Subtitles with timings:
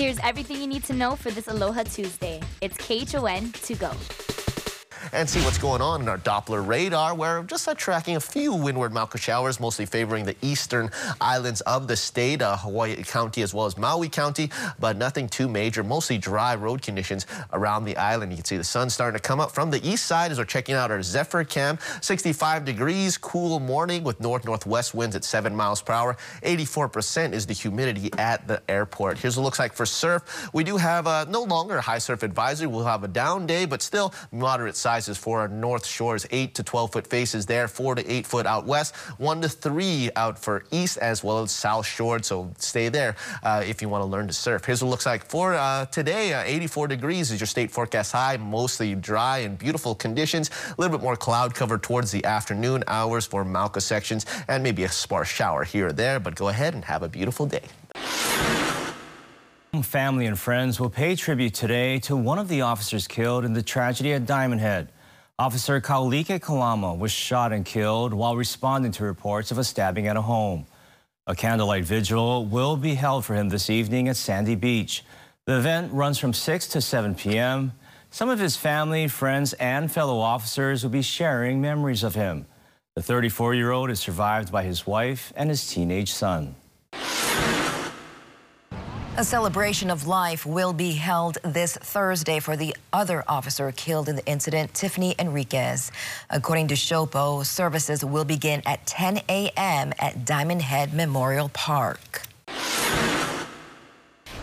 [0.00, 2.40] Here's everything you need to know for this Aloha Tuesday.
[2.62, 3.90] It's KHON to go
[5.12, 7.14] and see what's going on in our Doppler radar.
[7.14, 10.90] where We're just uh, tracking a few windward Mauka showers, mostly favoring the eastern
[11.20, 15.48] islands of the state, uh, Hawaii County as well as Maui County, but nothing too
[15.48, 15.82] major.
[15.82, 18.32] Mostly dry road conditions around the island.
[18.32, 20.44] You can see the sun starting to come up from the east side as we're
[20.44, 21.78] checking out our Zephyr cam.
[22.00, 26.16] 65 degrees, cool morning with north-northwest winds at 7 miles per hour.
[26.42, 29.18] 84% is the humidity at the airport.
[29.18, 30.50] Here's what it looks like for surf.
[30.52, 32.68] We do have uh, no longer a high surf advisory.
[32.68, 36.54] We'll have a down day, but still moderate size sizes for our north shores, 8
[36.54, 40.38] to 12 foot faces there, 4 to 8 foot out west, 1 to 3 out
[40.38, 42.22] for east as well as south shore.
[42.22, 44.64] So stay there uh, if you want to learn to surf.
[44.64, 46.34] Here's what it looks like for uh, today.
[46.34, 50.50] Uh, 84 degrees is your state forecast high, mostly dry and beautiful conditions.
[50.68, 54.84] A little bit more cloud cover towards the afternoon hours for Mauka sections and maybe
[54.84, 56.20] a sparse shower here or there.
[56.20, 57.64] But go ahead and have a beautiful day.
[59.82, 63.62] Family and friends will pay tribute today to one of the officers killed in the
[63.62, 64.88] tragedy at Diamond Head.
[65.38, 70.16] Officer Kaulike Kalama was shot and killed while responding to reports of a stabbing at
[70.16, 70.66] a home.
[71.28, 75.04] A candlelight vigil will be held for him this evening at Sandy Beach.
[75.46, 77.72] The event runs from 6 to 7 p.m.
[78.10, 82.44] Some of his family, friends, and fellow officers will be sharing memories of him.
[82.96, 86.56] The 34-year-old is survived by his wife and his teenage son.
[89.20, 94.16] A celebration of life will be held this Thursday for the other officer killed in
[94.16, 95.92] the incident, Tiffany Enriquez.
[96.30, 99.92] According to SHOPO, services will begin at 10 a.m.
[99.98, 102.22] at Diamond Head Memorial Park.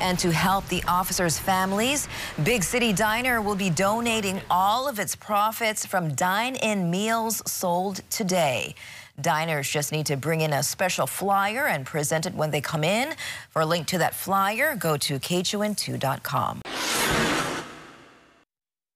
[0.00, 2.08] And to help the officers' families,
[2.42, 8.74] Big City Diner will be donating all of its profits from dine-in meals sold today.
[9.20, 12.82] Diners just need to bring in a special flyer and present it when they come
[12.82, 13.14] in.
[13.50, 16.62] For a link to that flyer, go to KHON2.com.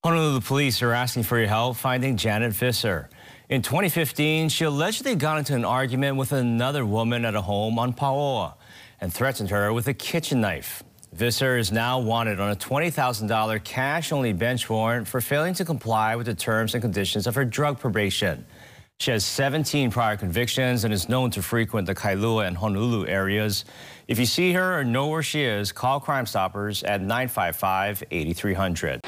[0.04, 3.10] Honolulu police are asking for your help finding Janet Visser.
[3.48, 7.92] In 2015, she allegedly got into an argument with another woman at a home on
[7.92, 8.54] Paoa
[9.00, 10.82] and threatened her with a kitchen knife.
[11.12, 16.26] Visser is now wanted on a $20,000 cash-only bench warrant for failing to comply with
[16.26, 18.44] the terms and conditions of her drug probation.
[18.98, 23.66] She has 17 prior convictions and is known to frequent the Kailua and Honolulu areas.
[24.08, 29.00] If you see her or know where she is, call Crime Stoppers at 955-8300.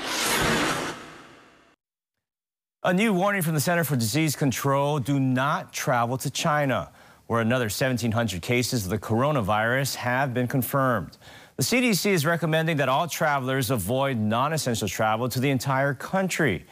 [2.84, 6.90] A new warning from the Center for Disease Control, do not travel to China,
[7.26, 11.16] where another 1,700 cases of the coronavirus have been confirmed.
[11.56, 16.66] The CDC is recommending that all travelers avoid non-essential travel to the entire country.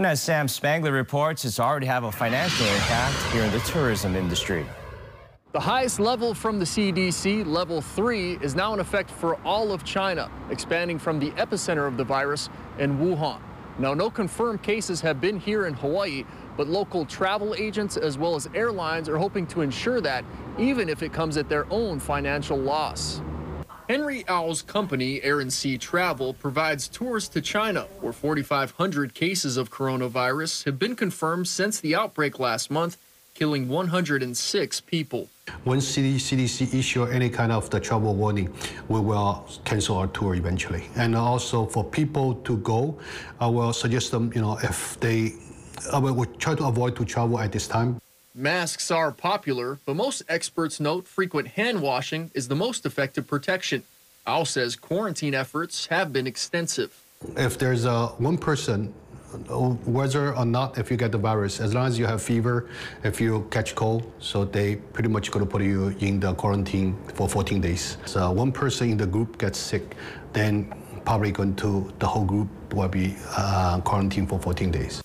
[0.00, 4.16] And as Sam Spangler reports, it's already have a financial impact here in the tourism
[4.16, 4.64] industry.
[5.52, 9.84] The highest level from the CDC, level three, is now in effect for all of
[9.84, 13.42] China, expanding from the epicenter of the virus in Wuhan.
[13.78, 16.24] Now, no confirmed cases have been here in Hawaii,
[16.56, 20.24] but local travel agents as well as airlines are hoping to ensure that,
[20.58, 23.20] even if it comes at their own financial loss.
[23.90, 29.68] Henry Owl's company, Air and Sea Travel, provides tours to China, where 4,500 cases of
[29.68, 32.96] coronavirus have been confirmed since the outbreak last month,
[33.34, 35.28] killing 106 people.
[35.64, 38.54] When CDC issue any kind of the travel warning,
[38.86, 40.84] we will cancel our tour eventually.
[40.94, 42.96] And also for people to go,
[43.40, 45.32] I will suggest them, you know, if they,
[45.92, 48.00] I will try to avoid to travel at this time.
[48.34, 53.82] Masks are popular, but most experts note frequent hand washing is the most effective protection.
[54.24, 57.02] Al says quarantine efforts have been extensive.
[57.36, 58.94] If there's a one person,
[59.48, 62.68] whether or not if you get the virus, as long as you have fever,
[63.02, 66.96] if you catch cold, so they pretty much going to put you in the quarantine
[67.14, 67.96] for 14 days.
[68.06, 69.96] So one person in the group gets sick,
[70.32, 70.72] then
[71.04, 75.02] probably going to the whole group will be uh, quarantined for 14 days.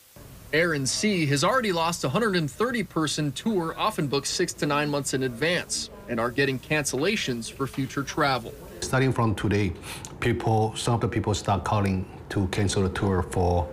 [0.55, 5.13] Air and Sea has already lost a 130-person tour, often booked six to nine months
[5.13, 8.53] in advance, and are getting cancellations for future travel.
[8.79, 9.73] Starting from today,
[10.21, 13.67] people, some of the people start calling to cancel the tour for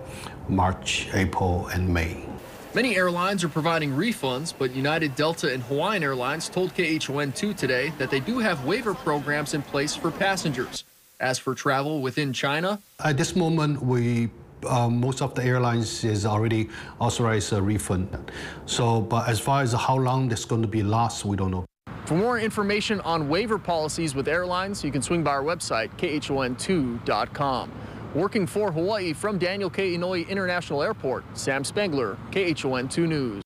[0.49, 2.27] March, April, and May.
[2.75, 8.11] Many airlines are providing refunds, but United, Delta, and Hawaiian Airlines told KHON2 today that
[8.11, 10.83] they do have waiver programs in place for passengers.
[11.21, 14.31] As for travel within China, at this moment, we
[14.67, 16.69] um, most of the airlines is already
[16.99, 18.31] authorized a refund.
[18.67, 21.65] So, but as far as how long this going to be last, we don't know.
[22.07, 27.73] For more information on waiver policies with airlines, you can swing by our website, khon2.com.
[28.15, 29.97] Working for Hawaii from Daniel K.
[29.97, 33.43] Inouye International Airport, Sam Spangler, KHON2 News.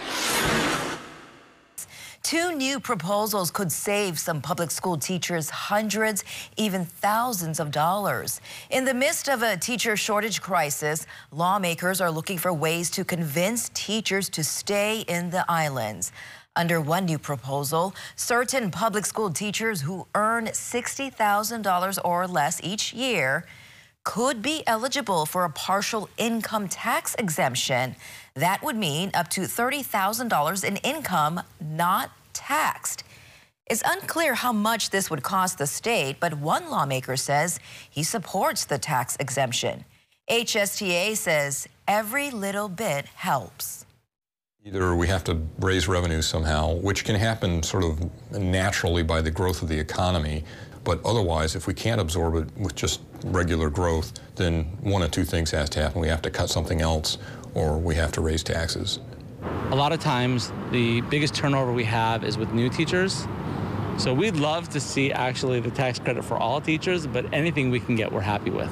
[2.26, 6.25] Two new proposals could save some public school teachers hundreds,
[6.56, 8.40] even thousands of dollars.
[8.69, 13.69] In the midst of a teacher shortage crisis, lawmakers are looking for ways to convince
[13.75, 16.11] teachers to stay in the islands.
[16.56, 23.46] Under one new proposal, certain public school teachers who earn $60,000 or less each year
[24.02, 27.94] could be eligible for a partial income tax exemption.
[28.36, 33.02] That would mean up to $30,000 in income not taxed.
[33.68, 37.58] It's unclear how much this would cost the state, but one lawmaker says
[37.90, 39.86] he supports the tax exemption.
[40.30, 43.86] HSTA says every little bit helps.
[44.64, 49.30] Either we have to raise revenue somehow, which can happen sort of naturally by the
[49.30, 50.44] growth of the economy,
[50.84, 55.24] but otherwise, if we can't absorb it with just regular growth, then one of two
[55.24, 56.00] things has to happen.
[56.00, 57.18] We have to cut something else,
[57.56, 59.00] or we have to raise taxes.
[59.70, 63.26] A lot of times, the biggest turnover we have is with new teachers.
[63.96, 67.80] So we'd love to see actually the tax credit for all teachers, but anything we
[67.80, 68.70] can get, we're happy with.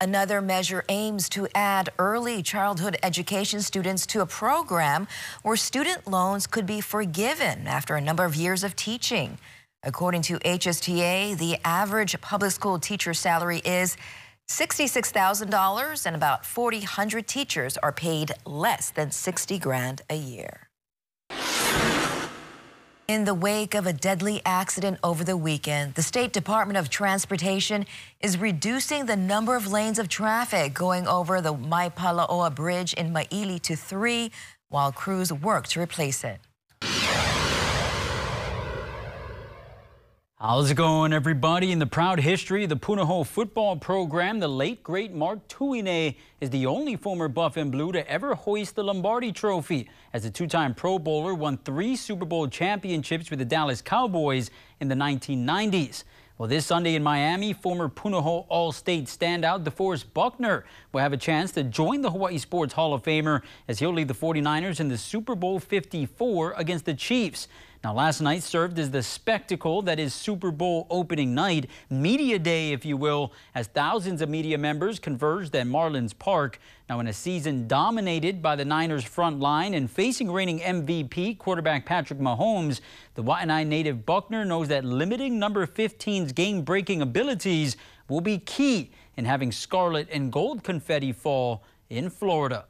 [0.00, 5.06] Another measure aims to add early childhood education students to a program
[5.42, 9.38] where student loans could be forgiven after a number of years of teaching.
[9.84, 13.96] According to HSTA, the average public school teacher salary is
[14.48, 20.68] $66,000 and about 4,000 teachers are paid less than 60 grand a year.
[23.08, 27.86] In the wake of a deadly accident over the weekend, the State Department of Transportation
[28.20, 33.60] is reducing the number of lanes of traffic going over the Maipalaoa Bridge in Maili
[33.62, 34.32] to three
[34.70, 36.40] while crews work to replace it.
[40.38, 41.72] How's it going, everybody?
[41.72, 46.50] In the proud history of the Punahou football program, the late, great Mark Tuinei is
[46.50, 49.88] the only former Buff and Blue to ever hoist the Lombardi Trophy.
[50.12, 54.88] As a two-time Pro Bowler, won three Super Bowl championships with the Dallas Cowboys in
[54.88, 56.04] the 1990s.
[56.36, 61.50] Well, this Sunday in Miami, former Punahou All-State standout DeForest Buckner will have a chance
[61.52, 64.98] to join the Hawaii Sports Hall of Famer as he'll lead the 49ers in the
[64.98, 67.48] Super Bowl 54 against the Chiefs.
[67.84, 72.72] Now, last night served as the spectacle that is Super Bowl opening night, media day,
[72.72, 76.58] if you will, as thousands of media members converged at Marlins Park.
[76.88, 81.84] Now, in a season dominated by the Niners front line and facing reigning MVP quarterback
[81.86, 82.80] Patrick Mahomes,
[83.14, 87.76] the Waianae native Buckner knows that limiting number 15's game-breaking abilities
[88.08, 92.64] will be key in having scarlet and gold confetti fall in Florida.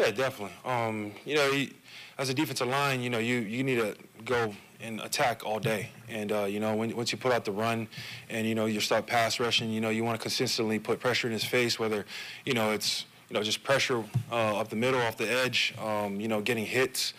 [0.00, 0.56] Yeah, definitely.
[0.64, 1.74] Um, you know, he,
[2.16, 3.94] as a defensive line, you know, you, you need to
[4.24, 5.90] go and attack all day.
[6.08, 7.86] And, uh, you know, when, once you put out the run
[8.30, 11.26] and, you know, you start pass rushing, you know, you want to consistently put pressure
[11.26, 12.06] in his face, whether,
[12.46, 14.02] you know, it's, you know, just pressure
[14.32, 17.12] uh, up the middle, off the edge, um, you know, getting hits,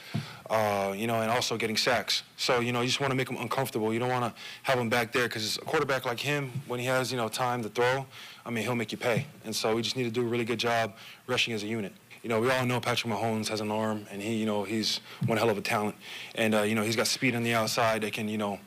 [0.50, 2.24] uh, you know, and also getting sacks.
[2.36, 3.94] So, you know, you just want to make him uncomfortable.
[3.94, 6.88] You don't want to have him back there because a quarterback like him, when he
[6.88, 8.08] has, you know, time to throw,
[8.44, 9.28] I mean, he'll make you pay.
[9.46, 10.96] And so we just need to do a really good job
[11.28, 14.22] rushing as a unit you know, we all know Patrick Mahomes has an arm, and
[14.22, 15.96] he, you know, he's one hell of a talent.
[16.36, 18.60] And, uh, you know, he's got speed on the outside that can, you know,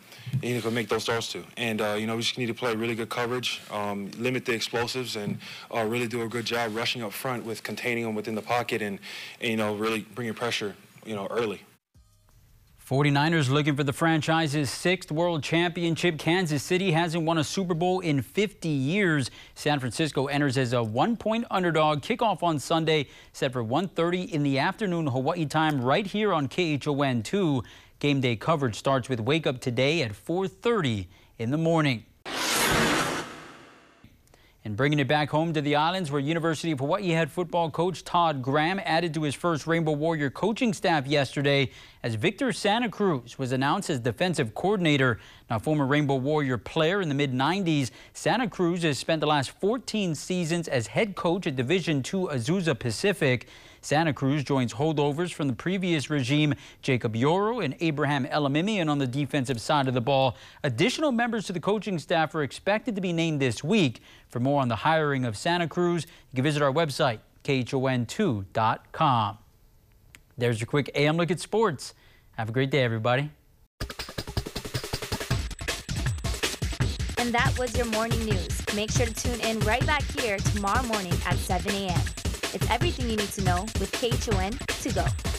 [0.42, 1.44] he can make those throws to.
[1.56, 4.52] And, uh, you know, we just need to play really good coverage, um, limit the
[4.52, 5.38] explosives, and
[5.72, 8.82] uh, really do a good job rushing up front with containing them within the pocket
[8.82, 8.98] and,
[9.40, 10.74] and you know, really bringing pressure,
[11.06, 11.60] you know, early.
[12.88, 16.18] 49ers looking for the franchise's sixth world championship.
[16.18, 19.30] Kansas City hasn't won a Super Bowl in 50 years.
[19.54, 22.02] San Francisco enters as a one-point underdog.
[22.02, 27.64] Kickoff on Sunday set for 1.30 in the afternoon Hawaii time right here on KHON2.
[28.00, 31.06] Game day coverage starts with Wake Up today at 4.30
[31.38, 32.04] in the morning.
[34.66, 38.02] And bringing it back home to the islands where University of Hawaii head football coach
[38.02, 41.70] Todd Graham added to his first Rainbow Warrior coaching staff yesterday
[42.02, 45.20] as Victor Santa Cruz was announced as defensive coordinator.
[45.50, 50.14] Now, former Rainbow Warrior player in the mid-90s, Santa Cruz has spent the last 14
[50.14, 53.46] seasons as head coach at Division II Azusa Pacific.
[53.84, 59.06] Santa Cruz joins holdovers from the previous regime, Jacob Yoro and Abraham Elimimian on the
[59.06, 60.36] defensive side of the ball.
[60.62, 64.00] Additional members to the coaching staff are expected to be named this week.
[64.28, 69.38] For more on the hiring of Santa Cruz, you can visit our website, KHON2.com.
[70.38, 71.92] There's your quick AM look at sports.
[72.38, 73.30] Have a great day, everybody.
[77.18, 78.74] And that was your morning news.
[78.74, 82.23] Make sure to tune in right back here tomorrow morning at 7 a.m.
[82.54, 85.33] It's everything you need to know with KHON to go.